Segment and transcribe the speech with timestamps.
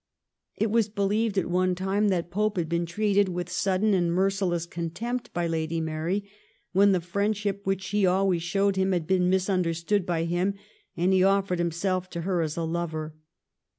[0.57, 4.65] It was believed at one time that Pope had been treated with sudden and merciless
[4.65, 6.27] contempt by Lady Mary
[6.71, 10.55] when the friendship which she always showed him had been misunderstood by him
[10.97, 13.13] and he offered himself to her as a lover.